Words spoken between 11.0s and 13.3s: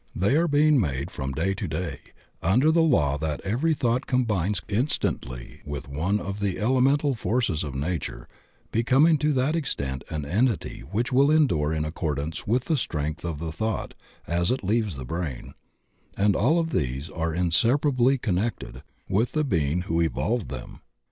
will endure in accordance with the strength